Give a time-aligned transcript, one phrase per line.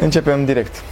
[0.00, 0.82] Începem direct.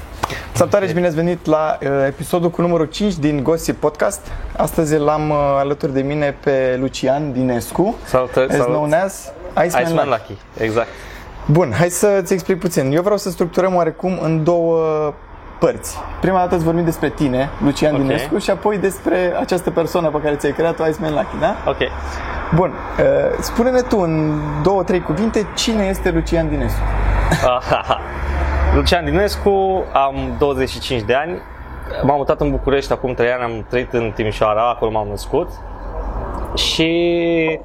[0.53, 4.21] Salutare și bine ați venit la uh, episodul cu numărul 5 din Gossip Podcast.
[4.57, 8.75] Astăzi l-am uh, alături de mine pe Lucian Dinescu, Salutări, as salut.
[8.75, 9.32] known as
[9.64, 10.30] Iceman, Iceman Lucky.
[10.30, 10.89] Lucky, exact.
[11.46, 12.93] Bun, hai să-ți explic puțin.
[12.93, 14.79] Eu vreau să structurăm oarecum în două
[15.59, 15.96] părți.
[16.20, 18.00] Prima dată îți vorbim despre tine, Lucian Ok.
[18.00, 21.56] Dinescu, și apoi despre această persoană pe care ți-ai creat-o, Iceman Lucky, da?
[21.66, 21.79] Ok.
[22.54, 23.04] Bun, uh,
[23.40, 26.80] spune-ne tu în două, trei cuvinte cine este Lucian Dinescu.
[28.78, 31.38] Lucian Dinescu, am 25 de ani.
[32.02, 35.48] M-am mutat în București acum 3 ani, am trăit în Timișoara, acolo m-am născut.
[36.55, 37.60] Și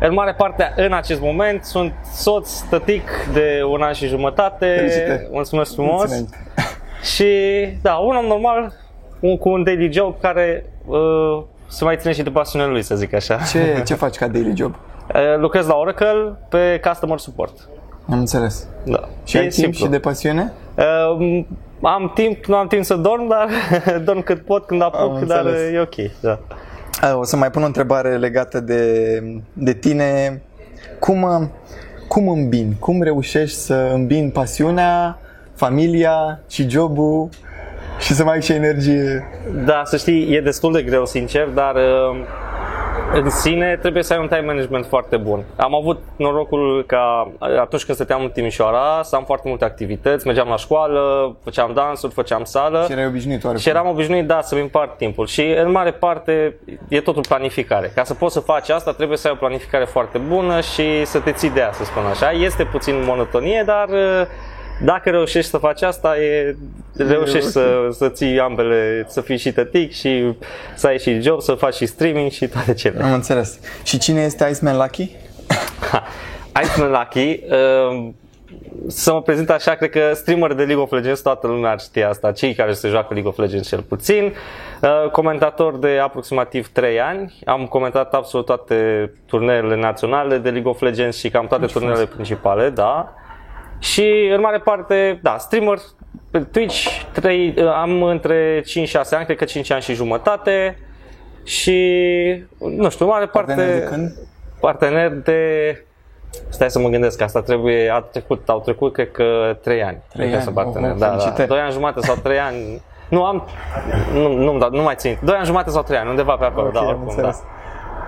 [0.00, 4.74] în mare parte în acest moment sunt soț, tătic de un an și jumătate.
[4.76, 5.28] Felicitări.
[5.30, 5.98] Mulțumesc frumos.
[5.98, 6.34] Mulțumesc.
[7.14, 7.26] Și
[7.82, 8.72] da, un om normal
[9.20, 12.94] un, cu un daily job care uh, se mai ține și de pasiunea lui, să
[12.94, 13.38] zic așa.
[13.50, 14.74] Ce, ce faci ca daily job?
[15.14, 17.68] Uh, lucrez la Oracle pe Customer Support.
[18.10, 18.66] Am înțeles.
[18.84, 19.08] Da.
[19.24, 20.52] Și ai timp și de pasiune?
[20.76, 21.44] Uh,
[21.82, 23.48] am timp, nu am timp să dorm, dar
[24.06, 25.72] dorm cât pot, când apuc, Am dar înțeles.
[25.72, 26.10] e ok.
[26.20, 26.38] Da.
[27.00, 29.22] A, O să mai pun o întrebare legată de,
[29.52, 30.42] de tine.
[30.98, 31.50] Cum,
[32.08, 32.76] cum îmbini?
[32.78, 35.18] Cum reușești să îmbini pasiunea,
[35.54, 37.28] familia și jobul
[37.98, 39.24] și să mai ai și energie?
[39.64, 42.16] da, să știi, e destul de greu, sincer, dar uh,
[43.12, 45.44] în sine trebuie să ai un time management foarte bun.
[45.56, 50.48] Am avut norocul ca atunci când stăteam în Timișoara să am foarte multe activități, mergeam
[50.48, 52.84] la școală, făceam dansuri, făceam sală.
[52.86, 53.62] Și erai obișnuit oarecum.
[53.62, 55.26] Și eram obișnuit, da, să-mi împart timpul.
[55.26, 56.56] Și în mare parte
[56.88, 57.92] e totul planificare.
[57.94, 61.18] Ca să poți să faci asta, trebuie să ai o planificare foarte bună și să
[61.18, 62.30] te ții de ea, să spun așa.
[62.30, 64.26] Este puțin monotonie, dar uh,
[64.84, 66.56] dacă reușești să faci asta, e,
[66.96, 70.34] reușești să, să ții ambele, să fii și tătic și
[70.74, 73.02] să ai și job, să faci și streaming și toate cele.
[73.02, 73.58] Am înțeles.
[73.82, 75.16] Și cine este Iceman Lucky?
[76.62, 78.08] Iceman Lucky, uh,
[78.88, 82.02] să mă prezint așa, cred că streamer de League of Legends, toată lumea ar ști
[82.02, 84.32] asta, cei care se joacă League of Legends cel puțin.
[84.82, 90.80] Uh, Comentator de aproximativ 3 ani, am comentat absolut toate turneele naționale de League of
[90.80, 93.14] Legends și cam toate turneele principale, da.
[93.80, 95.78] Și în mare parte, da, streamer
[96.30, 98.64] pe Twitch, 3, am între 5-6
[99.10, 100.78] ani, cred că 5 ani și jumătate.
[101.44, 101.78] Și,
[102.58, 103.52] nu știu, în mare parte...
[103.54, 104.12] Partener de când?
[104.60, 105.38] Partener de...
[106.48, 109.98] Stai să mă gândesc, asta trebuie, a trecut, au trecut cred că 3 ani.
[110.12, 111.48] Trei Cred că ani, să partener, oh, da, da, felicitări.
[111.48, 112.82] 2 ani jumate sau 3 ani.
[113.08, 113.46] Nu am,
[114.12, 115.18] nu, nu, da, nu mai țin.
[115.22, 117.10] 2 ani jumate sau 3 ani, undeva pe acolo, Ok, da, am oricum, da.
[117.12, 117.42] înțeles.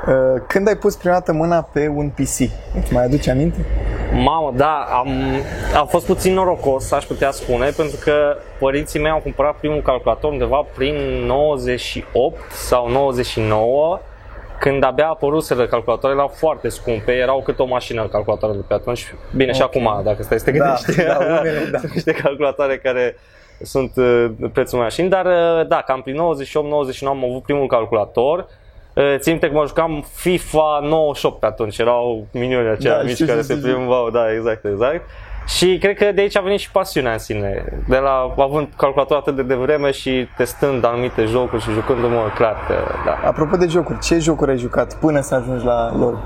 [0.06, 2.38] Uh, Când ai pus prima dată mâna pe un PC?
[2.78, 3.66] Îți mai aduce aminte?
[4.14, 5.08] Mamă, da, am,
[5.76, 10.32] am fost puțin norocos, aș putea spune, pentru că părinții mei au cumpărat primul calculator
[10.32, 10.94] undeva prin
[11.26, 13.98] 98 sau 99,
[14.58, 19.14] când abia apăruseră calculatoarele, erau foarte scumpe, erau cât o mașină calculatoarele pe atunci.
[19.36, 19.76] Bine, și Ok.
[19.76, 21.04] acum, dacă stai să te Da, gândești.
[21.04, 21.78] da, unele, da.
[21.78, 23.16] Sunt niște calculatoare care
[23.62, 26.18] sunt uh, prețul mașini, dar uh, da, cam prin 98-99
[27.06, 28.46] am avut primul calculator.
[28.94, 33.12] Uh, Țin minte că mă jucam FIFA 98 pe atunci, erau minioni aceia Da, mici
[33.12, 33.72] știu care ce se să zic.
[33.74, 35.08] plimbau, da, exact, exact.
[35.46, 39.16] Și cred că de aici a venit și pasiunea în sine, de la având calculator
[39.16, 43.28] atât de devreme și testând anumite jocuri și jucându-mă clar, că, da.
[43.28, 46.18] Apropo de jocuri, ce jocuri ai jucat până să ajungi la LoL?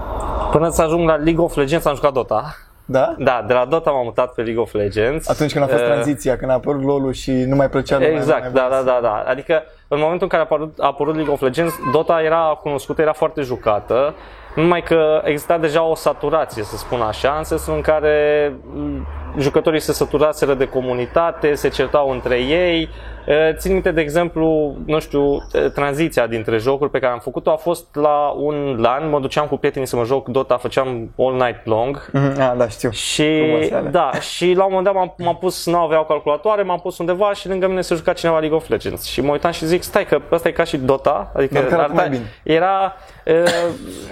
[0.50, 2.56] Până să ajung la League of Legends am jucat Dota.
[2.88, 3.14] Da?
[3.19, 5.28] Da, de la Dota m-am mutat pe League of Legends.
[5.28, 8.10] Atunci când a fost Uh, tranziția, când a apărut LoL-ul și nu mai plăcea lumea,
[8.12, 9.24] Exact, nu mai da, voia da, da, da.
[9.30, 13.02] Adică în momentul în care a apărut, a apărut League of Legends, Dota era cunoscută,
[13.02, 14.14] era foarte jucată,
[14.54, 19.06] numai că exista deja o saturație, să spun așa, în sensul în care m,
[19.38, 22.88] jucătorii se saturaseră de comunitate, se certau între ei.
[23.26, 27.50] Eh, Țin minte, de exemplu, nu știu, eh, tranziția dintre jocuri pe care am făcut-o
[27.50, 31.32] a fost la un LAN, mă duceam cu prietenii să mă joc Dota, făceam all
[31.34, 32.10] night long.
[32.12, 32.91] Mhm, A, da, știu.
[32.91, 33.91] Și Frumoase alea.
[33.91, 37.32] da, și la un moment dat m-am, m-am pus, nu aveau calculatoare, m-am pus undeva
[37.32, 39.04] și lângă mine se juca cineva League of Legends.
[39.04, 41.74] Și mă uitam și zic, stai că ăsta e ca și Dota, adică Dar care
[41.74, 42.56] arată mai arăta- bine.
[42.56, 42.94] era,
[43.26, 43.42] uh,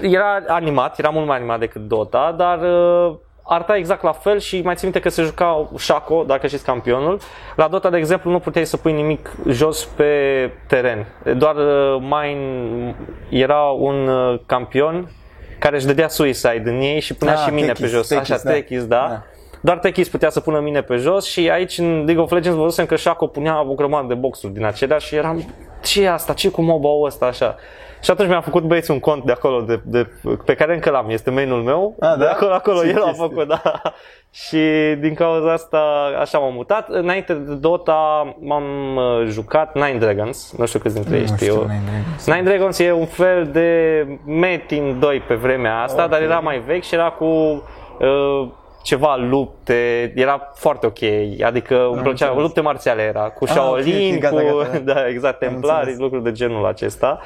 [0.00, 3.14] era animat, era mult mai animat decât Dota, dar uh,
[3.46, 7.20] arăta exact la fel și mai țin minte că se juca Shaco, dacă știți campionul.
[7.56, 11.06] La Dota, de exemplu, nu puteai să pui nimic jos pe teren.
[11.36, 12.94] Doar uh, mine
[13.28, 15.10] era un uh, campion
[15.58, 18.08] care își dădea suicide în ei și punea Ah, și mine Techis, pe jos.
[18.08, 18.50] Techis, Așa, da.
[18.50, 19.06] Techis, da.
[19.08, 19.22] Da.
[19.60, 22.86] Doar Techis putea să pună mine pe jos și aici în League of Legends văzusem
[22.86, 26.46] că Shaco punea o grămadă de boxuri din acelea și eram ce e asta, ce
[26.46, 27.56] e cu moba ăsta așa.
[28.04, 30.06] Și atunci mi-am făcut băieți un cont de acolo de, de,
[30.44, 31.96] pe care încă l-am, este main-ul meu.
[32.00, 32.30] Ah, de da?
[32.30, 33.26] acolo, acolo, Ce el a chestie.
[33.28, 33.62] făcut, da.
[34.46, 34.58] Și
[35.00, 35.78] din cauza asta
[36.20, 36.88] așa m-am mutat.
[36.88, 41.46] Înainte de Dota m-am uh, jucat Nine Dragons, nu știu câți dintre ei Nu știu.
[41.46, 42.26] știu Nine Dragons.
[42.26, 46.10] Nine Dragons e un fel de Metin 2 pe vremea asta, Ok.
[46.10, 48.48] dar era mai vechi și era cu uh,
[48.82, 50.98] ceva lupte, era foarte ok,
[51.44, 52.42] adică îmi plăcea, înțeles.
[52.42, 54.92] lupte marțiale era, cu Ah, Shaolin, ok, ok, gata, cu, gata, da.
[54.92, 55.98] da, exact, Am templari, înțeles.
[55.98, 57.20] lucruri de genul acesta.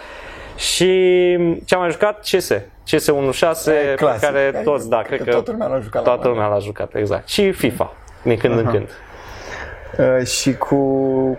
[0.58, 0.86] Și
[1.64, 2.20] ce am mai jucat?
[2.20, 2.48] CS.
[2.90, 5.80] CS 1.6, pe clasic, care adică toți, da, cred cred că că toată lumea l-a
[5.80, 7.28] jucat la Toată un lumea l-a jucat, exact.
[7.28, 8.70] Și FIFA, din când în Aha.
[8.70, 8.88] când.
[9.98, 10.76] Uh, și cu,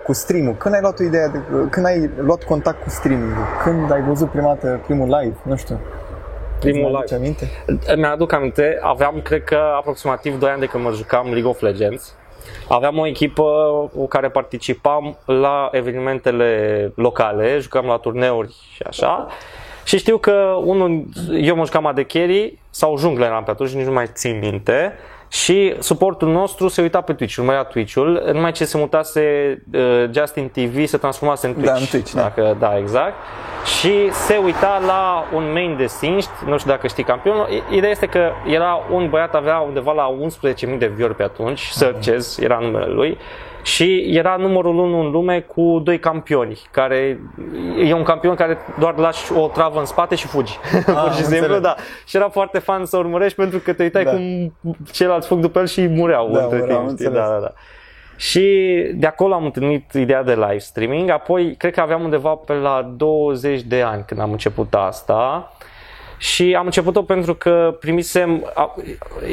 [0.04, 0.56] cu stream-ul.
[0.56, 1.40] Când ai luat o idee de,
[1.70, 3.46] când ai luat contact cu streaming-ul?
[3.64, 5.36] Când ai văzut prima dată primul live?
[5.42, 5.80] Nu știu.
[6.60, 6.98] Primul Îți mai live.
[6.98, 7.50] aduce aminte?
[7.96, 12.16] Mi-aduc aminte, aveam, cred că, aproximativ 2 ani de când mă jucam League of Legends.
[12.68, 13.44] Aveam o echipă
[13.96, 19.28] cu care participam la evenimentele locale, jucam la turneuri și așa.
[19.84, 23.86] Și știu că unul, eu mă jucam de carry sau jungler eram pe atunci, nici
[23.86, 24.94] nu mai țin minte.
[25.30, 29.22] Și suportul nostru se uita pe Twitch, urmărea Twitch-ul, numai ce se mutase
[29.74, 31.72] uh, Justin TV, se transformase în Twitch.
[31.72, 32.22] Da, în Twitch, da.
[32.22, 33.14] dacă, da, exact.
[33.80, 37.48] Și se uita la un main de Singed, nu știu dacă știi campionul.
[37.50, 40.16] I- Ideea este că era un băiat, avea undeva la
[40.72, 43.18] 11.000 de view pe atunci, Searches era numele lui.
[43.64, 47.20] Și era numărul 1 în lume cu doi campioni, care
[47.86, 50.58] e un campion care doar lași o travă în spate și fugi.
[50.86, 51.60] Pur și am simplu, înțeles.
[51.62, 51.76] da.
[52.06, 54.12] Și era foarte fan să urmărești pentru că te uitai Da.
[54.12, 54.54] cum
[54.92, 56.98] ceilalți fug după el și mureau Da, între mureau, am timp.
[56.98, 57.06] știi?
[57.08, 57.28] înțeles.
[57.28, 57.52] Da, da, da.
[58.16, 58.42] Și
[58.96, 62.94] de acolo am întâlnit ideea de live streaming, apoi cred că aveam undeva pe la
[62.96, 65.52] 20 de ani când am început asta.
[66.22, 68.76] Și am început-o pentru că primisem, a,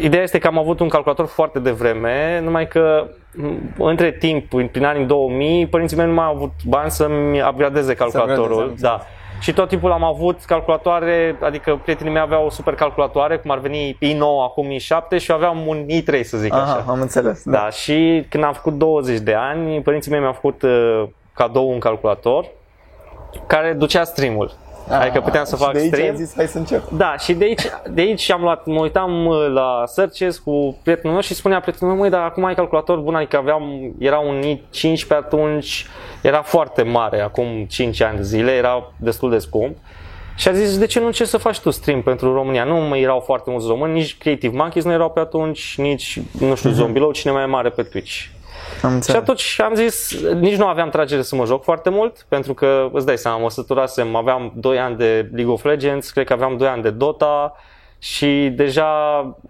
[0.03, 4.85] ideea este că am avut un calculator foarte devreme, numai că m, între timp, prin
[4.85, 8.61] anii 2000, părinții mei nu mai au avut bani să-mi upgradeze calculatorul.
[8.63, 9.01] am da.
[9.41, 13.99] Și tot timpul am avut calculatoare, adică prietenii mei aveau super calculatoare, cum ar veni
[14.03, 16.63] i9, acum i7 și eu aveam un i3 să zic așa.
[16.63, 17.43] Aha, am înțeles.
[17.45, 17.51] Da.
[17.51, 21.05] Da, și când am făcut 20 de ani, părinții mei mi-au făcut uh,
[21.35, 22.47] cadou un calculator
[23.47, 24.51] care ducea streamul.
[24.89, 26.09] Adică puteam să și fac de aici stream.
[26.09, 26.89] ai zis, hai să încep.
[26.91, 31.13] Da, și de aici, de aici am luat, mă uitam uh, la searches cu prietenul
[31.13, 34.43] meu și spunea prietenul meu, măi, dar acum ai calculator bun, adică aveam, era un
[34.43, 35.87] i15 pe atunci,
[36.23, 39.77] era foarte mare, acum 5 ani de zile, era destul de scump.
[40.37, 42.65] Și a zis, de ce nu încerci să faci tu stream pentru România?
[42.65, 46.55] Nu mai erau foarte mulți români, nici Creative Monkeys nu erau pe atunci, nici, nu
[46.55, 48.25] știu, Zombilou, cine mai e mare pe Twitch.
[48.83, 49.21] Am Și înțeles.
[49.21, 53.07] atunci am zis, nici nu aveam tragere să mă joc foarte mult, pentru că, îți
[53.07, 56.69] dai seama, mă săturasem, aveam 2 ani de League of Legends, cred că aveam 2
[56.69, 57.53] ani de Dota
[57.99, 58.91] și deja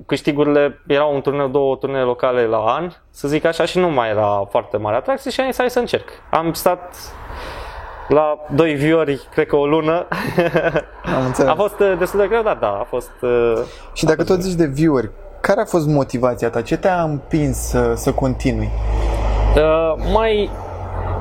[0.07, 4.09] câștigurile erau un turneu, două turnee locale la an, să zic așa, și nu mai
[4.09, 6.09] era foarte mare atracție și am zis, hai să încerc.
[6.31, 6.97] Am stat
[8.09, 10.07] la doi viori, cred că o lună.
[11.17, 11.51] Am înțeles.
[11.53, 13.11] a fost uh, destul de greu, dar da, a fost...
[13.21, 13.53] uh,
[13.93, 15.11] Și dacă tot zici de viewer,
[15.41, 16.63] care a fost motivația ta?
[16.63, 18.71] Ce te-a împins să, să continui?
[19.57, 20.51] Uh, mai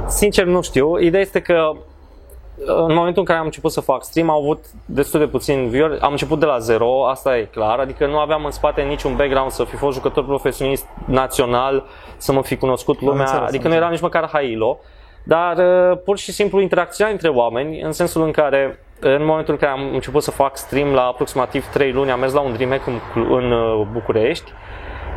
[0.08, 1.00] sincer nu știu.
[1.00, 4.66] Ideea este că uh, în momentul în care am început să fac stream, am avut
[4.86, 5.98] destul de puțin viewer.
[6.02, 7.80] Am început de la zero, asta e clar.
[7.80, 11.86] Adică nu aveam în spate niciun background să fi fost jucător profesionist național,
[12.18, 13.22] să mă fi cunoscut lumea.
[13.22, 14.80] înțeles, am adică nu era nici măcar Hailo.
[15.24, 19.60] Dar uh, pur și simplu interacționa între oameni, în sensul în care în momentul în
[19.60, 22.88] care am început să fac stream la aproximativ 3 luni, am mers la un DreamHack
[22.88, 24.52] în, Clu- în uh, București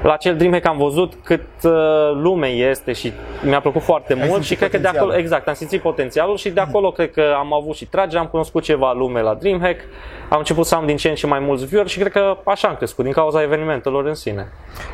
[0.03, 1.73] la acel DreamHack am văzut cât uh,
[2.15, 3.13] lume este și
[3.43, 5.25] mi-a plăcut foarte mult simțit și cred că de acolo, potențialul.
[5.25, 8.63] exact, am simțit potențialul și de acolo cred că am avut și tragere, am cunoscut
[8.63, 9.81] ceva lume la DreamHack,
[10.29, 12.69] am început să am din ce în ce mai mulți viewer și cred că așa
[12.69, 14.49] am crescut, din cauza evenimentelor în sine.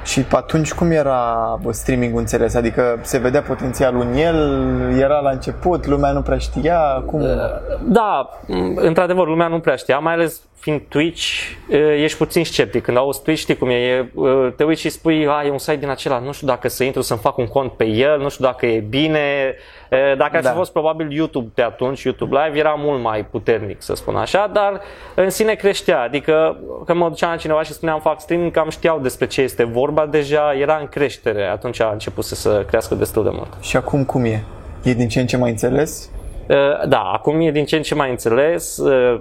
[0.04, 2.54] Și pe atunci cum era bă, streaming-ul înțeles?
[2.54, 7.20] Adică se vedea potențialul în el, era la început, lumea nu prea știa, cum...
[7.82, 11.22] Da, m, într-adevăr, lumea nu prea știa, mai ales fiind Twitch,
[11.68, 12.82] e, ești puțin sceptic.
[12.82, 14.06] Când auzi Twitch, știi cum e, e e,
[14.56, 17.00] te uiți și spui, a, e un site din acela, nu știu dacă să intru
[17.02, 19.54] să-mi fac un cont pe el, nu știu dacă e bine.
[19.90, 20.52] E, Dacă ar fi Da.
[20.52, 24.80] fost probabil YouTube pe atunci, YouTube Live, era mult mai puternic, să spun așa, dar
[25.14, 26.00] în sine creștea.
[26.02, 26.56] Adică
[26.86, 30.06] când mă duceam la cineva și spuneam fac streaming, cam știau despre ce este vorba,
[30.06, 31.46] deja era în creștere.
[31.46, 33.48] Atunci a început să, să crească destul de mult.
[33.60, 34.44] Și acum cum e?
[34.82, 36.10] E din ce în ce mai înțeles?
[36.48, 39.20] Uh, Da, acum e din ce în ce mai înțeles, uh,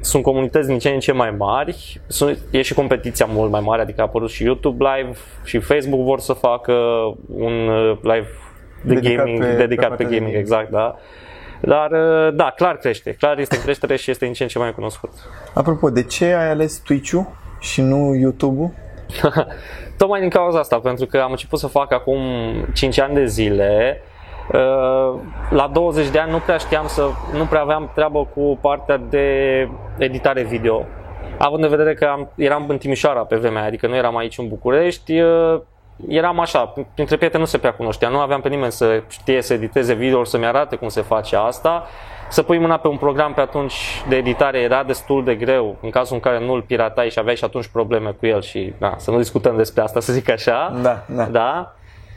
[0.00, 3.82] sunt comunități din ce în ce mai mari, sunt, e și competiția mult mai mare,
[3.82, 6.72] adică a apărut și YouTube Live și Facebook vor să facă
[7.34, 8.26] un uh, live
[8.82, 10.36] de Dedicat gaming, pe- pe dedicat pe, partea de gaming, gaming.
[10.36, 10.96] exact, da.
[11.60, 14.58] Dar, uh, da, clar crește, clar este în creștere și este din ce în ce
[14.58, 15.10] mai cunoscut.
[15.54, 17.26] Apropo, de ce ai ales Twitch-ul
[17.60, 18.70] și nu YouTube-ul?
[19.98, 22.18] Tocmai din cauza asta, pentru că am început să fac acum
[22.74, 24.02] 5 ani de zile.
[24.52, 28.96] Uh, La 20 de ani nu prea știam să, nu prea aveam treabă cu partea
[28.96, 30.86] de editare video.
[31.38, 34.38] Având în vedere că am, eram în Timișoara pe vremea aia, adică nu eram aici
[34.38, 35.60] în București, uh,
[36.08, 39.52] eram așa, printre prieteni nu se prea cunoștea, nu aveam pe nimeni să știe să
[39.52, 41.86] editeze video să-mi arate cum se face asta.
[42.28, 45.90] să pui mâna pe un program pe atunci de editare era destul de greu, în
[45.90, 48.94] cazul în care nu îl piratai și aveai și atunci probleme cu el și da,
[48.96, 50.78] să nu discutăm despre asta, să zic așa.
[50.82, 51.24] Da, da.
[51.24, 51.74] da?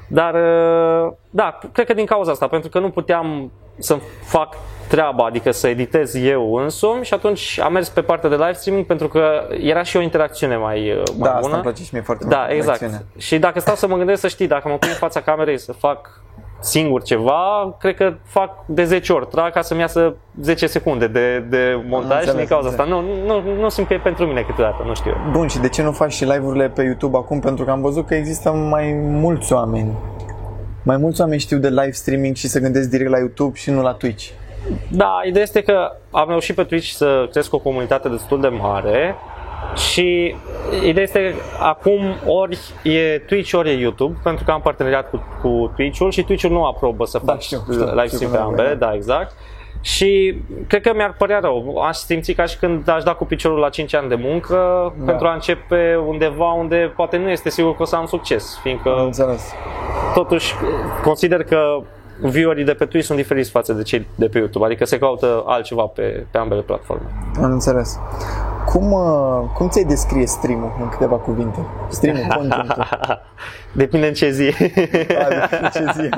[0.07, 4.55] Dar, uh, da, cred că din cauza asta, pentru că nu puteam să fac
[4.87, 8.85] treaba, adică să editez eu însumi și atunci am mers pe partea de live streaming
[8.85, 11.29] pentru că era și o interacțiune mai, uh, mai da, bună.
[11.29, 12.51] asta îmi place și mie foarte da, mult.
[12.51, 12.81] exact.
[12.81, 13.17] interacțiunea.
[13.17, 15.71] Și dacă stau să mă gândesc să știi, dacă mă pun în fața camerei să
[15.71, 16.21] fac
[16.63, 21.45] singur ceva, cred că fac de 10 ori, trag ca să-mi iasă 10 secunde de,
[21.49, 22.83] de montaj și înțeles, din cauza asta.
[22.83, 25.15] Nu, nu, nu simt că e pentru mine câteodată, nu știu.
[25.31, 27.39] Bun, și de ce nu faci și live-urile pe YouTube acum?
[27.39, 29.91] Pentru că am văzut că există mai mulți oameni.
[30.83, 33.81] Mai mulți oameni știu de live streaming și se gândesc direct la YouTube și nu
[33.81, 34.29] la Twitch.
[34.87, 39.15] Da, ideea este că am reușit pe Twitch să cresc o comunitate destul de mare
[39.75, 40.35] și
[40.85, 45.71] ideea este acum ori e Twitch, ori e YouTube, pentru că am parteneriat cu, cu
[45.75, 48.69] Twitch-ul și Twitch-ul nu aprobă să fac știu, știu, live știu stream pe cum ambele,
[48.69, 48.75] e.
[48.75, 49.35] da, exact.
[49.81, 50.35] Și
[50.67, 51.77] cred că mi-ar părea rău.
[51.87, 54.55] Aș simți ca și când aș da cu piciorul la 5 ani de muncă
[54.97, 55.05] Da.
[55.05, 58.89] pentru a începe undeva unde poate nu este sigur că o să am succes, fiindcă
[58.97, 59.53] Am înțeles.
[60.13, 60.53] totuși
[61.03, 61.79] consider că
[62.21, 65.43] viewerii de pe Twitch sunt diferiți față de cei de pe YouTube, adică se caută
[65.45, 67.05] altceva pe, pe ambele platforme.
[67.37, 67.99] Am înțeles.
[68.65, 71.65] Cum, uh, cum ți-ai descrie stream-ul în câteva cuvinte?
[71.89, 72.85] Stream-ul, contentul.
[73.71, 74.53] Depinde în ce zi.
[75.25, 76.09] Adică ce zi?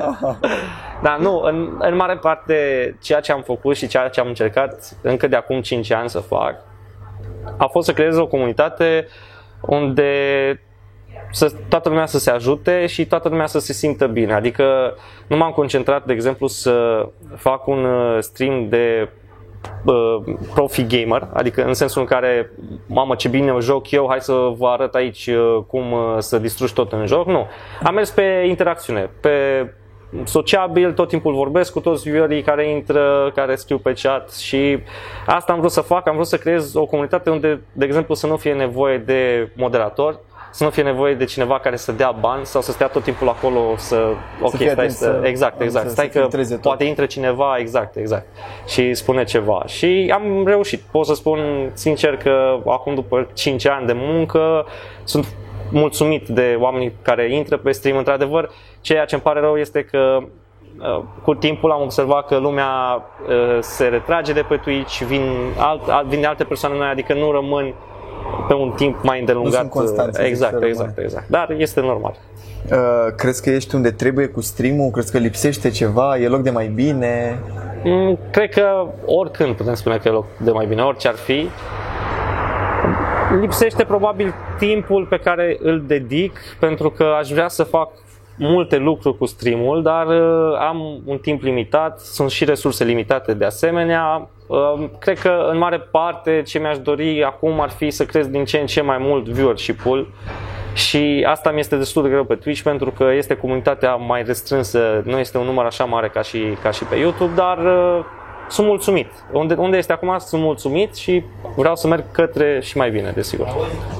[1.06, 2.54] da, nu, în, în mare parte
[3.00, 6.18] ceea ce am făcut și ceea ce am încercat încă de acum 5 ani să
[6.18, 6.54] fac
[7.56, 9.06] a fost să creez o comunitate
[9.60, 10.10] unde
[11.30, 14.32] să, toată lumea să se ajute și toată lumea să se simtă bine.
[14.32, 14.94] Adică
[15.26, 17.06] nu m-am concentrat, de exemplu, să
[17.36, 19.08] fac un uh, stream de
[19.84, 22.50] uh, profi gamer, adică în sensul în care,
[22.86, 26.38] mamă ce bine o joc eu, hai să vă arăt aici uh, cum uh, să
[26.38, 27.26] distrugi tot în joc.
[27.26, 27.46] Nu.
[27.82, 29.30] Am mers pe interacțiune, pe
[30.24, 34.78] sociabil, tot timpul vorbesc cu toți viewerii care intră, care scriu pe chat și
[35.26, 38.26] asta am vrut să fac, am vrut să creez o comunitate unde, de exemplu, să
[38.26, 42.46] nu fie nevoie de moderator, să nu fie nevoie de cineva care să dea bani
[42.46, 43.96] sau să stea tot timpul acolo să...
[44.42, 45.18] Ok, fie stai atent să...
[45.20, 45.84] să- Exact, am exact.
[45.86, 46.62] înțeles, Stai să că filtreze tot.
[46.62, 48.26] poate intră cineva, exact, exact,
[48.66, 49.62] și spune ceva.
[49.66, 50.80] Și am reușit.
[50.90, 54.66] Pot să spun sincer că acum după 5 ani de muncă
[55.04, 55.26] sunt
[55.70, 57.96] mulțumit de oamenii care intră pe stream.
[57.96, 58.50] Într-adevăr,
[58.80, 60.18] ceea ce îmi pare rău este că
[60.78, 62.68] uh, cu timpul am observat că lumea
[63.28, 65.22] uh, se retrage de pe Twitch, vin,
[65.58, 67.74] alt, alt, vin alte persoane noi, adică nu rămân
[68.48, 69.52] pe un timp mai îndelungat.
[69.52, 71.28] sunt constanți, zici, exact, să exact, exact.
[71.28, 72.14] Dar este normal.
[72.70, 72.78] Uh,
[73.16, 74.90] crezi că ești unde trebuie cu stream-ul?
[74.90, 76.16] Crezi că lipsește ceva?
[76.18, 77.38] E loc de mai bine?
[77.84, 81.48] Mm, Cred că oricând putem spune că e loc de mai bine, orice ar fi.
[83.40, 87.90] Lipsește probabil timpul pe care îl dedic pentru că aș vrea să fac
[88.36, 93.44] multe lucruri cu streamul, dar uh, am un timp limitat, sunt și resurse limitate de
[93.44, 94.28] asemenea.
[94.46, 98.44] Uh, cred că în mare parte ce mi-aș dori acum ar fi să cresc din
[98.44, 100.08] ce în ce mai mult viewership-ul
[100.74, 105.02] și asta mi este destul de greu pe Twitch pentru că este comunitatea mai restrânsă,
[105.04, 108.04] nu este un număr așa mare ca și, ca și pe YouTube, dar uh,
[108.48, 109.06] sunt mulțumit.
[109.32, 111.24] Unde, unde este acum sunt mulțumit și
[111.56, 113.46] vreau să merg către și mai bine, desigur.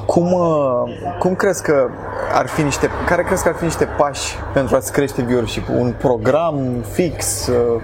[0.07, 0.83] Cum, uh,
[1.19, 1.88] cum crezi că
[2.33, 5.95] ar fi niște, care crezi că ar fi niște pași pentru a-ți crește viewership Un
[5.99, 6.59] program
[6.93, 7.47] fix?
[7.47, 7.81] uh,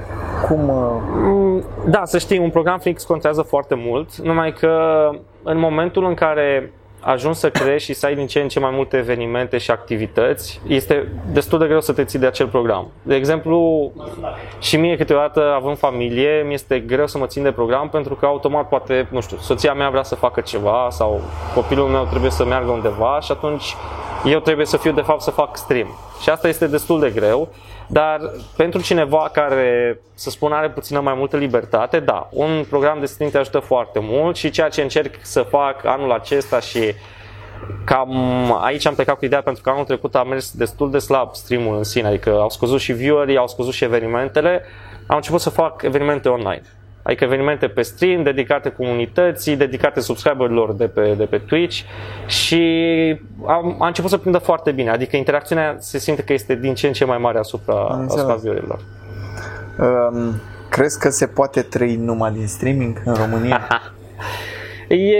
[0.46, 4.78] Cum, uh, Mm, Da, să știi, un program fix contează foarte mult, numai că
[5.42, 6.72] în momentul în care
[7.04, 10.60] ajungi să crești și să ai din ce în ce mai multe evenimente și activități,
[10.66, 12.90] este destul de greu să te ții de acel program.
[13.02, 13.90] De exemplu,
[14.58, 18.26] și mie câteodată, având familie, mi este greu să mă țin de program pentru că
[18.26, 21.20] automat poate, nu știu, soția mea vrea să facă ceva sau
[21.54, 23.76] copilul meu trebuie să meargă undeva și atunci
[24.24, 25.98] eu trebuie să fiu de fapt să fac stream.
[26.20, 27.48] Și asta este destul de greu.
[27.92, 33.06] Dar pentru cineva care, să spun, are puțină mai multă libertate, da, un program de
[33.06, 36.94] stream te ajută foarte mult și ceea ce încerc să fac anul acesta și
[37.84, 38.12] cam
[38.62, 41.76] aici am plecat cu ideea pentru că anul trecut a mers destul de slab streamul
[41.76, 44.62] în sine, adică au scăzut și viewerii, au scăzut și evenimentele,
[45.06, 46.62] am început să fac evenimente online.
[47.02, 51.80] Adică evenimente pe stream, dedicate comunității, dedicate subscriberilor de pe, de pe Twitch
[52.26, 52.62] și
[53.46, 54.90] am, a început să prindă foarte bine.
[54.90, 58.14] Adică interacțiunea se simte că este din ce în ce mai mare asupra, înțeles.
[58.14, 58.80] asupra viewerilor.
[59.78, 60.34] um,
[60.68, 63.68] crezi că se poate trăi numai din streaming în România?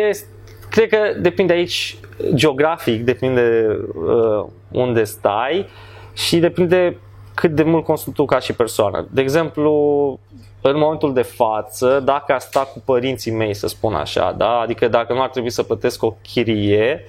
[0.08, 0.26] Este,
[0.70, 1.96] cred că depinde aici
[2.34, 5.68] geografic, depinde uh, unde stai
[6.12, 6.96] și depinde
[7.34, 9.06] cât de mult consumi tu ca și persoană.
[9.10, 10.20] De exemplu,
[10.62, 14.58] în momentul de față, dacă aș sta cu părinții mei, să spun așa, da?
[14.58, 17.04] adică dacă nu ar trebui să plătesc o chirie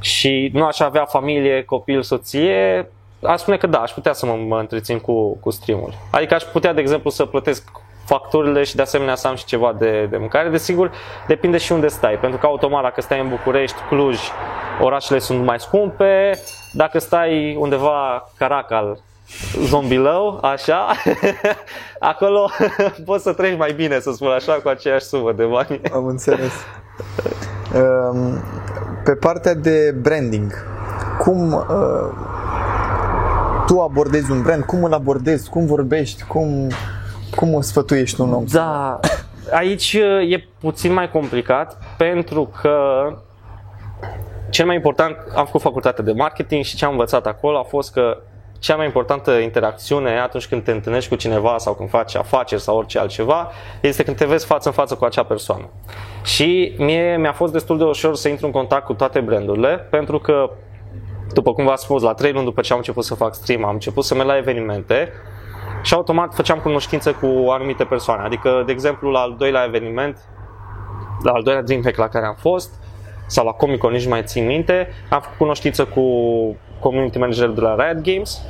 [0.00, 2.88] și nu aș avea familie, copil, soție,
[3.22, 5.92] aș spune că da, aș putea să mă, mă întrețin cu, cu streamul.
[6.10, 7.70] Adică aș putea, de exemplu, să plătesc
[8.04, 10.48] facturile și de asemenea să am și ceva de, de mâncare.
[10.48, 10.90] Desigur,
[11.26, 14.18] depinde și unde stai, pentru că automat dacă stai în București, Cluj,
[14.80, 16.38] orașele sunt mai scumpe,
[16.72, 18.98] dacă stai undeva Caracal,
[19.64, 20.86] zombilău, așa,
[22.12, 22.50] acolo
[23.04, 25.80] poți să treci mai bine, să spun așa, cu aceeași sumă de bani.
[25.92, 26.52] Am înțeles.
[27.74, 28.42] Um,
[29.04, 30.52] Pe partea de branding,
[31.18, 31.62] cum uh,
[33.66, 36.70] tu abordezi un brand, cum îl abordezi, cum vorbești, cum,
[37.36, 38.44] cum o sfătuiești un om?
[38.44, 39.00] Da,
[39.52, 42.78] aici uh, e puțin mai complicat pentru că
[44.50, 47.92] cel mai important, am făcut facultatea de marketing și ce am învățat acolo a fost
[47.92, 48.22] că
[48.62, 52.76] cea mai importantă interacțiune atunci când te întâlnești cu cineva sau când faci afaceri sau
[52.76, 53.50] orice altceva
[53.80, 55.68] este când te vezi față în față cu acea persoană.
[56.24, 60.18] Și mie mi-a fost destul de ușor să intru în contact cu toate brandurile pentru
[60.18, 60.50] că
[61.32, 63.72] după cum v-am spus, la 3 luni după ce am început să fac stream, am
[63.72, 65.12] început să merg la evenimente
[65.82, 68.22] și automat făceam cunoștință cu anumite persoane.
[68.22, 70.18] Adică, de exemplu, la al doilea eveniment,
[71.22, 72.74] la al doilea Dreamhack la care am fost,
[73.26, 76.02] sau la Comic Con, nici nu mai țin minte, am făcut cunoștință cu
[76.82, 78.42] community managerul de la Riot Games.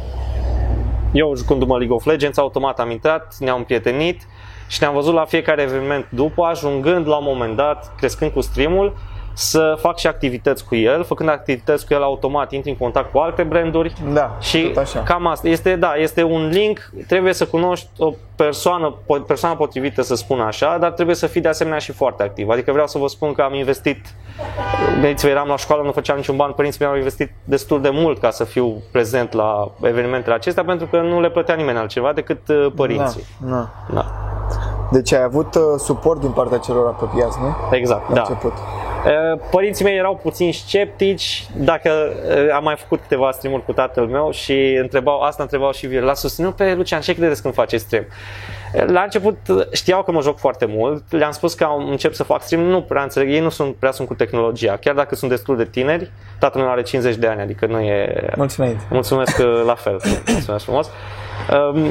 [1.13, 4.27] Eu, jucându-mă League of Legends, automat am intrat, ne-am împrietenit
[4.69, 8.97] și ne-am văzut la fiecare eveniment după, ajungând la un moment dat, crescând cu streamul,
[9.35, 13.19] să fac și activități cu el, făcând activități cu el automat, intri în contact cu
[13.19, 15.03] alte branduri Da, și tot așa.
[15.03, 15.49] cam asta.
[15.49, 20.41] Este, da, este un link, trebuie să cunoști o persoană, po- persoană potrivită să spun
[20.41, 22.49] așa, dar trebuie să fii de asemenea și foarte activ.
[22.49, 24.07] Adică vreau să vă spun că am investit,
[25.01, 28.19] gândiți eram la școală, nu făceam niciun ban, părinții mei au investit destul de mult
[28.21, 32.49] ca să fiu prezent la evenimentele acestea, pentru că nu le plătea nimeni altceva decât
[32.49, 33.25] uh, părinții.
[33.39, 33.69] Da, da.
[33.95, 34.05] Da.
[34.91, 37.77] Deci ai avut uh, suport din partea celor apropiați, nu?
[37.77, 38.21] Exact, La da.
[38.21, 38.53] început.
[39.07, 44.07] Uh, Părinții mei erau puțin sceptici dacă uh, am mai făcut câteva streamuri cu tatăl
[44.07, 47.77] meu și întrebau, asta întrebau și Vir, l-a susținut pe Lucian, ce credeți când face
[47.77, 48.05] stream?
[48.75, 52.13] Uh, La început uh, știau că mă joc foarte mult, le-am spus că am încep
[52.13, 55.15] să fac stream, nu prea înțeleg, ei nu sunt prea sunt cu tehnologia, chiar dacă
[55.15, 58.31] sunt destul de tineri, tatăl meu are 50 de ani, adică nu e...
[58.37, 58.77] Mulțumesc.
[58.91, 60.91] Mulțumesc uh, la fel, mulțumesc frumos.
[61.51, 61.87] Um,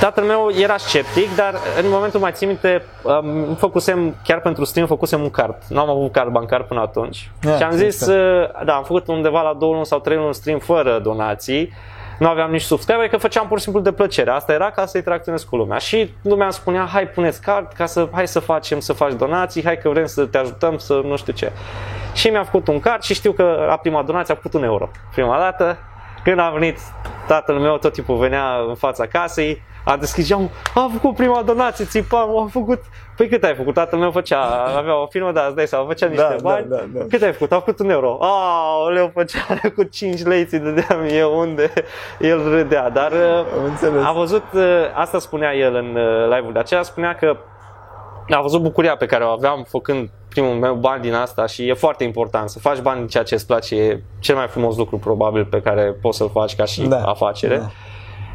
[0.00, 4.86] tatăl meu era sceptic, dar în momentul mai țin minte, um, făcusem, chiar pentru stream,
[4.86, 5.56] făcusem un card.
[5.68, 7.30] Nu am avut card bancar până atunci.
[7.40, 8.12] Da, și am zis, este.
[8.12, 11.72] uh, da, am făcut undeva la 2 luni sau 3 luni stream fără donații.
[12.18, 14.30] Nu aveam nici subscriber, că făceam pur și simplu de plăcere.
[14.30, 15.78] Asta era ca să interacționez cu lumea.
[15.78, 19.64] Și lumea îmi spunea, hai puneți card, ca să, hai să facem, să faci donații,
[19.64, 21.52] hai că vrem să te ajutăm, să nu știu ce.
[22.12, 24.90] Și mi-a făcut un card și știu că la prima donație a făcut un euro.
[25.14, 25.78] Prima dată,
[26.24, 26.78] când a venit
[27.26, 31.84] tatăl meu, tot timpul venea în fața casei, a deschis geamul, a făcut prima donație,
[31.84, 32.82] țipam, a făcut...
[33.16, 33.74] Păi cât ai făcut?
[33.74, 34.40] Tatăl meu făcea,
[34.76, 36.66] avea o firmă, da, îți dai seama, făcea niște Da, da, bani.
[36.68, 37.04] da, da.
[37.08, 37.52] Cât ai făcut?
[37.52, 38.18] A făcut un euro.
[38.20, 41.72] Aoleu, făcea cu 5 lei, ți dădeam eu unde
[42.20, 42.90] el râdea.
[42.90, 43.12] Dar
[43.58, 44.04] Am înțeles.
[44.04, 44.62] a văzut, uh,
[44.94, 47.36] asta spunea el în uh, live-ul de aceea, spunea că
[48.28, 51.74] a văzut bucuria pe care o aveam făcând primul meu bani din asta și e
[51.74, 54.98] foarte important să faci bani din ceea ce îți place, e cel mai frumos lucru
[54.98, 57.56] probabil pe care poți să-l faci ca și Da, afacere.
[57.56, 57.66] da.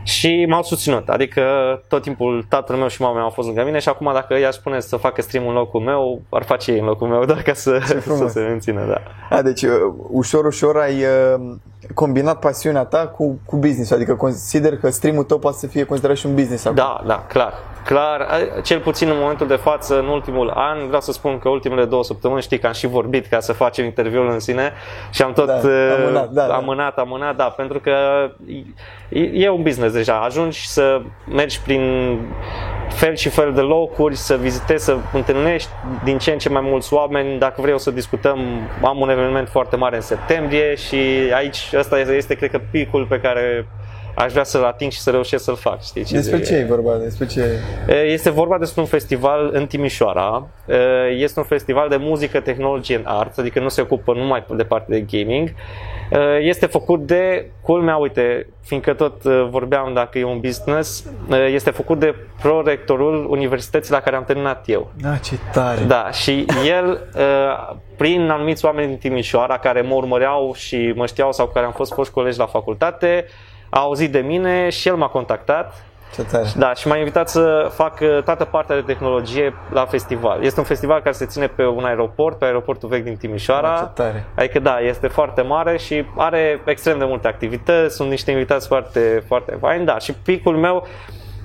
[0.03, 1.41] Și m-au susținut, adică
[1.87, 4.53] tot timpul tatăl meu și mama mea au fost lângă mine și acum dacă i-aș
[4.53, 7.53] spune să facă stream în locul meu, ar face ei în locul meu, doar ca
[7.53, 8.31] să, să frumos.
[8.31, 9.35] se mențină, da.
[9.37, 9.71] A, deci uh,
[10.09, 11.55] ușor, ușor ai uh,
[11.93, 16.17] combinat pasiunea ta cu, cu business, adică consider că streamul tău poate să fie considerat
[16.17, 16.75] și un business acum.
[16.75, 17.53] Da, da, clar.
[17.85, 21.49] Clar, a- cel puțin în momentul de față, în ultimul an, vreau să spun că
[21.49, 24.73] ultimele două săptămâni, știi că am și vorbit ca să facem interviul în sine
[25.09, 26.53] și am tot Da, uh, amânat, da, da.
[26.55, 27.91] amânat, amânat, da, pentru că
[29.09, 30.13] e, e un business deja.
[30.19, 32.17] Ajungi să mergi prin
[32.89, 35.69] fel și fel de locuri, să vizitezi, să întâlnești
[36.03, 37.39] din ce în ce mai mulți oameni.
[37.39, 38.39] Dacă vrei o să discutăm,
[38.83, 40.95] am un eveniment foarte mare în septembrie și
[41.33, 43.67] aici ăsta este, este cred că picul pe care
[44.19, 45.83] aș vrea să-l ating și să reușesc să-l fac.
[45.83, 46.03] Știi?
[46.03, 46.95] Despre ce e vorba?
[46.95, 47.59] Despre ce
[48.05, 50.47] Este vorba despre un festival în Timișoara.
[51.17, 54.97] Este un festival de muzică, tehnologie and arts, adică nu se ocupă numai de partea
[54.97, 55.49] de gaming.
[56.39, 61.05] Este făcut de, culmea, uite, fiindcă tot vorbeam dacă e un business,
[61.53, 64.91] este făcut de prorectorul universității la care am terminat eu.
[65.01, 65.81] Da, ce tare.
[65.83, 67.01] Da, și el,
[67.97, 71.71] prin anumiți oameni din Timișoara care mă urmăreau și mă știau sau cu care am
[71.71, 73.25] fost foști colegi la facultate,
[73.69, 75.83] a auzit de mine și el m-a contactat
[76.15, 76.47] Ce tare.
[76.57, 80.43] da, și m-a invitat să fac uh, toată partea de tehnologie la festival.
[80.43, 83.67] Este un festival care se ține pe un aeroport, pe aeroportul vechi din Timișoara.
[83.67, 84.25] Da, ce tare.
[84.35, 89.23] Adică da, este foarte mare și are extrem de multe activități, sunt niște invitați foarte,
[89.27, 90.87] foarte faini, da, și picul meu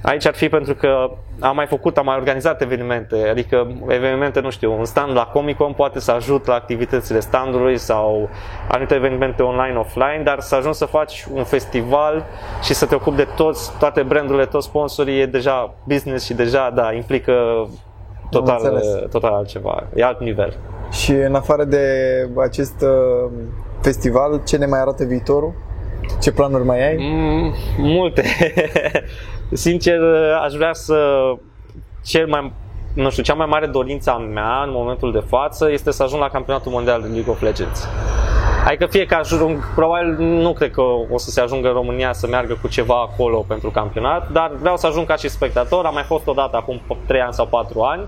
[0.05, 4.51] Aici ar fi pentru că am mai făcut, am mai organizat evenimente, adică evenimente, nu
[4.51, 8.29] știu, un stand la Comic Con poate să ajut la activitățile standului sau
[8.69, 12.25] anumite evenimente online, offline, dar să ajungi să faci un festival
[12.63, 16.71] și să te ocupi de toți, toate brandurile, toți sponsorii, e deja business și deja,
[16.75, 17.69] da, implică
[18.31, 20.57] total, total altceva, e alt nivel.
[20.91, 21.87] Și în afară de
[22.37, 23.31] acest uh,
[23.81, 25.55] festival, ce ne mai arată viitorul?
[26.21, 26.97] Ce planuri mai ai?
[26.99, 28.23] Mm, multe.
[29.53, 30.01] Sincer,
[30.45, 31.21] aș vrea să
[32.03, 32.53] cel mai
[32.95, 36.21] nu știu, cea mai mare dorință a mea în momentul de față este să ajung
[36.21, 37.89] la campionatul mondial de League of Legends.
[38.67, 40.81] Adică fie că ajung, probabil nu cred că
[41.11, 44.77] o să se ajungă în România să meargă cu ceva acolo pentru campionat, dar vreau
[44.77, 48.03] să ajung ca și spectator, am mai fost odată acum 3 ani sau 4 ani,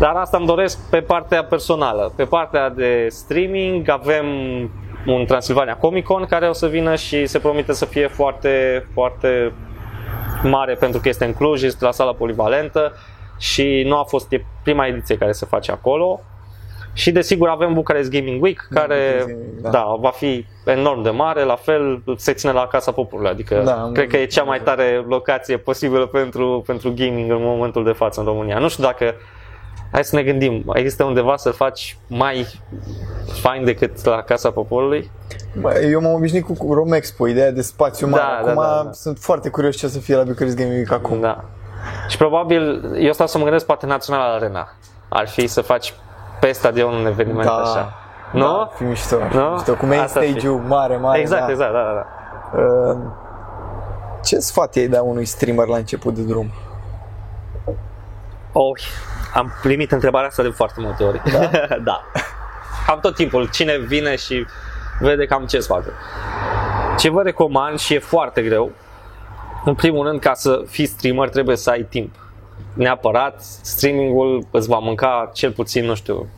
[0.00, 2.12] dar asta îmi doresc pe partea personală.
[2.16, 4.26] Pe partea de streaming avem
[5.06, 9.52] un Transilvania Comic Con care o să vină și se promite să fie foarte, foarte
[10.42, 12.92] mare pentru că este în Cluj, este la sala polivalentă
[13.38, 16.20] și nu a fost e prima ediție care se face acolo.
[16.94, 19.24] Și desigur avem Bucharest Gaming Week, care
[19.60, 19.70] da.
[19.70, 23.90] da, va fi enorm de mare, la fel se ține la Casa Poporului, adică da,
[23.92, 28.20] cred că e cea mai tare locație posibilă pentru, pentru gaming în momentul de față
[28.20, 28.58] în România.
[28.58, 29.14] Nu știu dacă
[29.92, 32.60] hai să ne gândim, există undeva să faci mai
[33.40, 35.10] fain decât la Casa Poporului?
[35.60, 38.22] Bă, eu m-am obișnuit cu Romexpo, ideea de spațiu mare.
[38.22, 38.92] Da, acum da, da, da.
[38.92, 41.20] sunt foarte curios ce să fie la Bucharest Gaming Week acum.
[41.20, 41.44] Da.
[42.08, 44.68] Și probabil, eu stau să mă gândesc poate Național Arena.
[45.08, 45.94] Ar fi să faci
[46.40, 47.52] pe stadion un eveniment da.
[47.52, 47.94] așa.
[48.32, 48.40] Nu?
[48.40, 49.40] Da, fi mișto, nu?
[49.40, 49.74] mișto.
[49.74, 51.20] Cu main stage-ul mare, mare.
[51.20, 51.50] Exact, da.
[51.50, 52.06] exact, da, da, da.
[52.62, 52.96] Uh,
[54.24, 56.50] ce sfat ai da unui streamer la început de drum?
[58.52, 58.78] Oh,
[59.34, 61.22] am primit întrebarea asta de foarte multe ori.
[61.32, 61.50] Da?
[61.90, 62.04] da.
[62.86, 63.48] Cam tot timpul.
[63.50, 64.46] Cine vine și
[65.00, 65.84] vede cam ce fac.
[66.98, 68.72] Ce vă recomand și e foarte greu,
[69.64, 72.14] în primul rând, ca să fii streamer, trebuie să ai timp.
[72.74, 76.28] Neapărat, streamingul îți va mânca cel puțin, nu știu,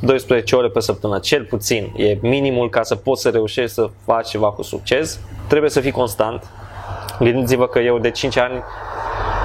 [0.00, 1.92] 12 ore pe săptămână, cel puțin.
[1.96, 5.20] E minimul ca să poți să reușești să faci ceva cu succes.
[5.46, 6.46] Trebuie să fii constant.
[7.18, 8.62] Gândiți-vă că eu de 5 ani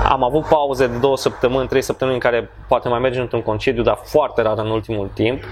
[0.08, 3.84] am avut pauze de două săptămâni, trei săptămâni în care poate mai mergi într-un concediu,
[3.84, 5.44] dar foarte rar în ultimul timp.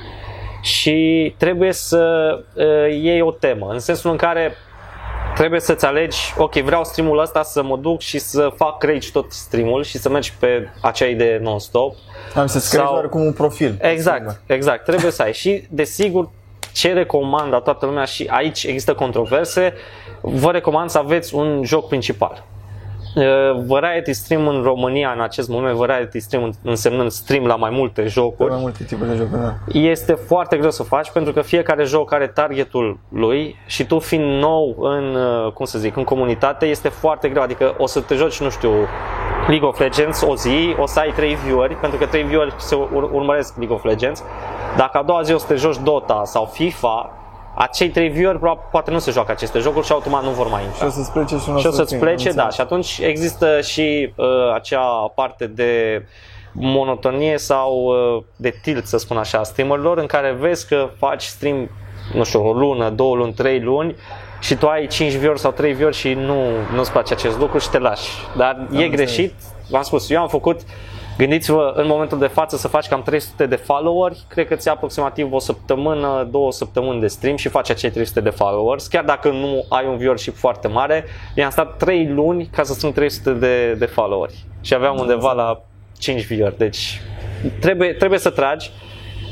[0.61, 2.63] Și trebuie să uh,
[3.01, 4.53] iei o temă, în sensul în care
[5.35, 9.31] trebuie să-ți alegi, ok, vreau streamul ăsta să mă duc și să fac rage tot
[9.31, 11.95] streamul și să mergi pe acea idee non-stop.
[12.35, 12.93] Am să-ți Sau...
[12.93, 13.77] creezi cum un profil.
[13.81, 15.33] Exact, exact, trebuie să ai.
[15.33, 16.29] Și desigur,
[16.73, 19.73] ce recomand la toată lumea și aici există controverse,
[20.21, 22.43] vă recomand să aveți un joc principal.
[23.17, 28.07] Uh, variety stream în România în acest moment, variety stream însemnând stream la mai multe
[28.07, 28.49] jocuri.
[28.49, 29.53] Mai multe tipuri de jocuri, da.
[29.79, 34.41] Este foarte greu să faci pentru că fiecare joc are targetul lui și tu fiind
[34.41, 37.41] nou în, uh, cum să zic, în comunitate este foarte greu.
[37.41, 38.71] Adică o să te joci, nu știu,
[39.47, 42.75] League of Legends o zi, o să ai 3 vieweri, pentru că 3 vieweri se
[42.91, 44.23] urmăresc League of Legends.
[44.77, 47.11] Dacă a doua zi o să te joci Dota sau FIFA,
[47.59, 48.39] acei trei viewer
[48.71, 50.77] poate nu se joacă aceste jocuri și automat nu vor mai intra.
[50.77, 52.49] Și o să-ți plece și, și o să-ți plece, da.
[52.49, 56.05] Și atunci există și uh, acea parte de
[56.51, 57.73] monotonie sau
[58.15, 61.69] uh, de tilt, să spun așa, a streamerilor în care vezi că faci stream,
[62.13, 63.95] nu știu, o lună, două luni, trei luni
[64.39, 66.35] și tu ai 5 viewer sau 3 viewer și nu,
[66.73, 68.09] nu-ți place acest lucru și te lași.
[68.37, 69.33] Dar Am e greșit,
[69.69, 70.59] v-am spus, eu am făcut
[71.17, 75.33] Gândiți-vă în momentul de față să faci cam 300 de followeri, cred că ți aproximativ
[75.33, 79.65] o săptămână, două săptămâni de stream și faci acei 300 de followers, chiar dacă nu
[79.69, 81.05] ai un viewership foarte mare.
[81.35, 84.45] I-am stat 3 luni ca să strâng 300 de, de followeri.
[84.61, 85.61] Și aveam undeva la
[85.99, 87.01] 5 viewer, deci
[87.59, 88.71] trebuie, trebuie să tragi.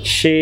[0.01, 0.33] Și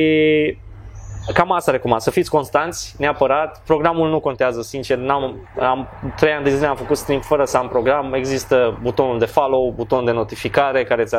[1.31, 3.61] Cam asta recomand, să fiți constanți, neapărat.
[3.65, 4.97] Programul nu contează, sincer.
[4.97, 8.13] N-am, am, trei ani de zile am făcut stream fără să am program.
[8.13, 11.15] Există butonul de follow, butonul de notificare care ți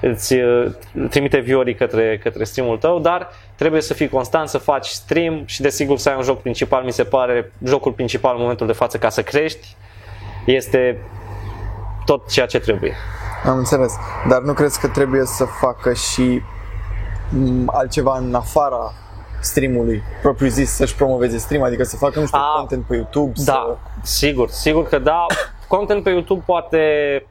[0.00, 0.72] îți uh,
[1.10, 5.60] trimite viorii către, către streamul tău, dar trebuie să fii constant, să faci stream și
[5.60, 8.98] desigur să ai un joc principal, mi se pare jocul principal în momentul de față
[8.98, 9.76] ca să crești
[10.46, 10.98] este
[12.04, 12.94] tot ceea ce trebuie.
[13.46, 13.92] Am înțeles,
[14.28, 16.42] dar nu crezi că trebuie să facă și
[17.30, 18.92] mm, altceva în afara
[19.44, 23.32] streamului propriu zis să-și promoveze stream, adică să facă, nu știu, A, content pe YouTube?
[23.34, 23.76] Da, să...
[24.02, 25.26] sigur, sigur că da.
[25.68, 26.78] Content pe YouTube poate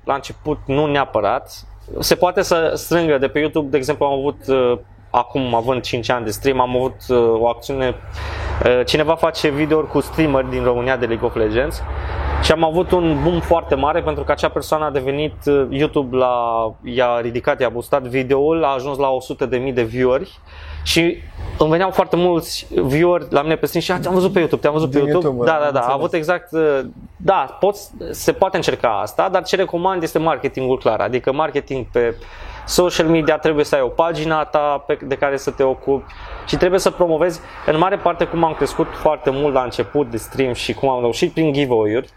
[0.03, 1.65] la început nu neapărat.
[1.99, 4.77] Se poate să strângă de pe YouTube, de exemplu am avut uh,
[5.09, 7.95] acum având 5 ani de stream, am avut uh, o acțiune
[8.65, 11.83] uh, cineva face video cu streamer din România de League of Legends
[12.41, 15.33] și am avut un boom foarte mare pentru că acea persoană a devenit
[15.69, 16.35] YouTube la
[16.83, 19.09] i-a ridicat, i-a boostat videoul, a ajuns la
[19.67, 20.39] 100.000 de vieweri
[20.83, 21.17] Și
[21.57, 24.61] îmi veneau foarte mulți viewer la mine pe stream și "Ah, te-am văzut pe YouTube,
[24.61, 25.27] te-am văzut pe Din YouTube.
[25.35, 25.97] YouTube, da, da, am da, a înțeles.
[25.97, 26.79] avut exact, uh,
[27.17, 32.15] da, poți, se poate încerca asta, dar ce recomand este marketingul clar, adică marketing pe
[32.65, 36.13] social media, trebuie să ai o pagină a ta pe, de care să te ocupi
[36.47, 40.17] și trebuie să promovezi, în mare parte cum am crescut foarte mult la început de
[40.17, 42.09] stream și cum am reușit prin giveaway-uri,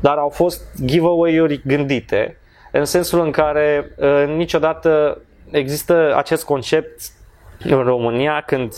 [0.00, 2.38] dar au fost giveaway-uri gândite,
[2.72, 5.18] în sensul în care uh, niciodată
[5.50, 7.00] există acest concept
[7.58, 8.72] în România când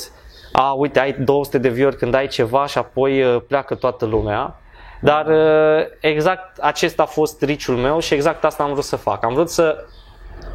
[0.53, 4.61] a, uite, ai 200 de view când ai ceva și apoi uh, pleacă toată lumea.
[5.01, 9.25] Dar uh, exact acesta a fost riciul meu și exact asta am vrut să fac.
[9.25, 9.85] Am vrut să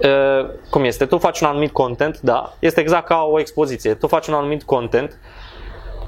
[0.05, 4.07] Uh, cum este, tu faci un anumit content, da, este exact ca o expoziție, tu
[4.07, 5.19] faci un anumit content,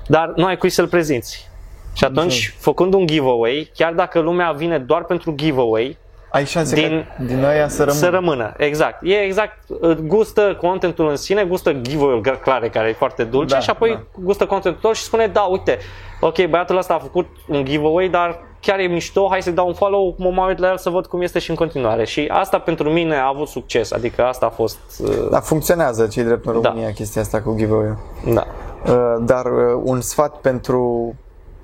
[0.08, 1.50] dar nu ai cui să-l prezinți.
[1.94, 5.98] Și atunci, făcând un giveaway, chiar dacă lumea vine doar pentru giveaway,
[6.34, 8.00] Ai șanse Din- din, ca din aia să rămână.
[8.00, 8.54] să rămână.
[8.58, 9.00] Exact.
[9.04, 13.60] E exact, uh, gustă contentul în sine, gustă giveaway-ul clare, care e foarte dulce Da,
[13.60, 14.02] și apoi da.
[14.24, 15.78] gustă contentul tău și spune, da, uite,
[16.22, 19.74] ok, băiatul ăsta a făcut un giveaway, dar chiar e mișto, hai să-i dau un
[19.74, 22.06] follow, mă mai uit la el să văd cum este și în continuare.
[22.06, 26.24] Și asta pentru mine a avut succes, adică asta a fost, uh, Da, funcționează cei
[26.24, 26.70] drept în Da.
[26.70, 27.98] România chestia asta cu giveaway
[28.34, 28.46] da.
[28.88, 31.16] uh, Dar uh, un sfat pentru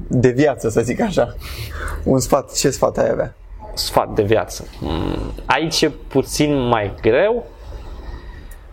[0.07, 1.35] de viață, să zic așa.
[2.03, 3.33] Un sfat, ce sfat ai avea?
[3.79, 4.67] Sfat de viață.
[4.79, 7.45] Mm, Aici e puțin mai greu.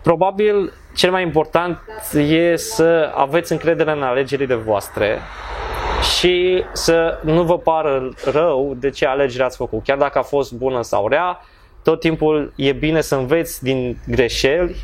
[0.01, 1.79] Probabil cel mai important
[2.17, 5.19] e să aveți încredere în alegerile voastre
[6.17, 9.83] și să nu vă pară rău de ce alegere ați făcut.
[9.83, 11.39] Chiar dacă a fost bună sau rea,
[11.83, 14.75] tot timpul e bine să înveți din greșeli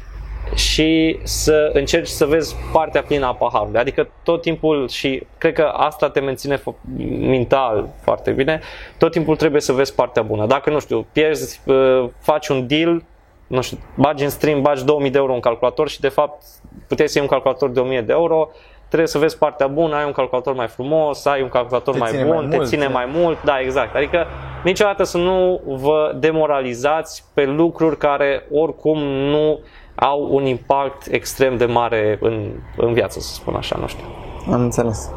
[0.56, 3.80] și să încerci să vezi partea plină a paharului.
[3.80, 8.60] Adică tot timpul și cred că asta te menține fo- mental foarte bine,
[8.98, 10.46] tot timpul trebuie să vezi partea bună.
[10.46, 13.04] Dacă, nu știu, pierzi, uh, faci un deal,
[13.48, 16.44] nu știu, bagi în stream, bagi 2000 de euro în calculator și de fapt
[16.88, 18.50] puteai să iei un calculator de 1000 de euro,
[18.88, 22.10] trebuie să vezi partea bună, ai un calculator mai frumos, ai un calculator Te mai
[22.10, 22.92] ține bun, mai te mult, ține da.
[22.92, 23.96] mai mult, da, exact.
[23.96, 24.28] Adică
[24.63, 29.60] niciodată să nu vă demoralizați pe lucruri care oricum nu
[29.95, 34.06] au un impact extrem de mare în, în viață, să spun așa, nu știu.
[34.51, 35.10] Am înțeles.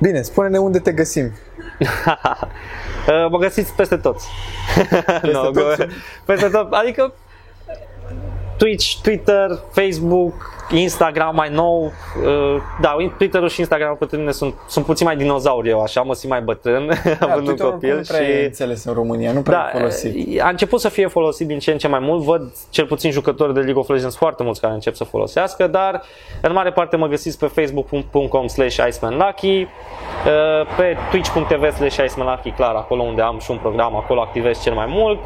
[0.00, 1.30] Bine, spune-ne unde te găsim.
[3.08, 4.16] Uh, mă găsiți peste tot.
[5.04, 5.54] Peste No, tot?
[5.54, 5.86] go-
[6.24, 6.72] peste tot.
[6.72, 7.12] Adică
[8.60, 10.34] Twitch, Twitter, Facebook,
[10.70, 11.92] Instagram mai nou.
[12.24, 16.14] Uh, da, Twitter-ul și Instagram pentru mine sunt, sunt puțin mai dinozauri eu, așa, mă
[16.14, 16.86] simt mai bătrân,
[17.20, 17.94] Da, având un Twitter-ul copil.
[17.96, 18.44] nu prea e și...
[18.44, 20.40] înțeles în România, nu prea Da, e folosit.
[20.40, 22.22] a început să fie folosit din ce în ce mai mult.
[22.22, 26.02] Văd cel puțin jucători de League of Legends foarte mulți care încep să folosească, dar
[26.42, 29.66] în mare parte mă găsiți pe facebook.com slash icemanlucky, uh,
[30.76, 34.86] pe twitch.tv slash icemanlucky, clar, acolo unde am și un program, acolo activez cel mai
[34.88, 35.18] mult,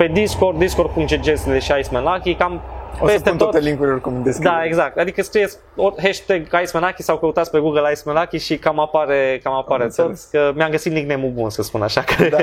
[0.00, 2.60] pe Discord, discord.gg slash icemanlucky, cam
[3.00, 3.50] O să peste pun tot.
[3.50, 4.54] toate link-urile oricum în descriere.
[4.56, 4.98] Da, exact.
[4.98, 9.82] Adică scrieți o- hashtag Icemanaki sau căutați pe Google Icemanaki și cam apare, cam apare
[9.82, 9.98] tot.
[9.98, 10.28] înțeles.
[10.30, 12.00] Că mi-am găsit nickname-ul bun, să spun așa.
[12.02, 12.36] Că Da,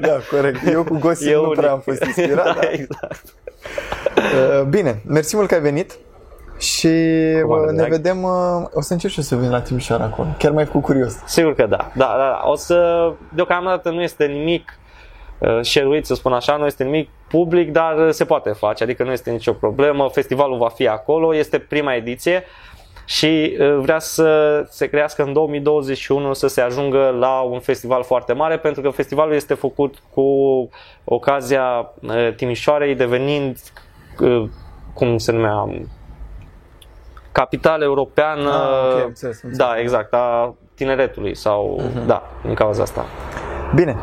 [0.00, 0.66] da, corect.
[0.68, 1.56] Eu cu Gossip E nu unic.
[1.58, 2.44] prea am fost inspirat.
[2.54, 2.70] da, da.
[2.70, 3.22] exact.
[4.16, 5.92] Uh, Bine, mersi mult că ai venit
[6.58, 6.88] și
[7.46, 7.90] mare uh, ne drag.
[7.90, 8.30] vedem, uh,
[8.72, 10.28] o să încerc și eu să vin la Timișoara acolo.
[10.38, 11.14] Chiar m-ai făcut curios.
[11.26, 11.76] Sigur că da.
[11.76, 12.40] Da, da, da.
[12.44, 14.82] O să, deocamdată nu este nimic uh,
[15.62, 19.12] șeruit, să spun așa, nu este nimic public, dar uh, se poate face, adică nu
[19.12, 20.08] este nicio problemă.
[20.08, 22.44] Festivalul va fi acolo, este prima ediție
[23.06, 28.32] și uh, vrea să se crească în 2021 să se ajungă la un festival foarte
[28.32, 30.24] mare pentru că festivalul este făcut cu
[31.04, 33.58] ocazia uh, Timișoarei devenind
[34.20, 34.48] uh,
[34.94, 35.68] cum se numea
[37.32, 39.56] capitală europeană Ah, ok, am înțeles, am înțeles.
[39.56, 43.04] da, exact, a tineretului sau da, din cauza asta.
[43.74, 43.96] Bine,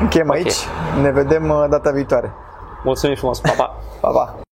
[0.00, 0.54] încheiem aici.
[1.02, 2.32] Ne vedem uh, data viitoare.
[2.84, 3.76] Mulțumim frumos, pa, pa!
[4.00, 4.49] Pa, pa!